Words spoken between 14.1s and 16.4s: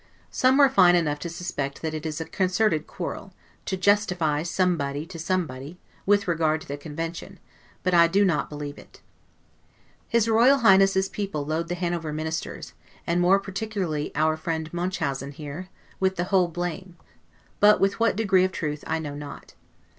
our friend Munchausen here, with the